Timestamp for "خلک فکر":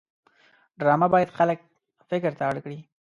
1.37-2.31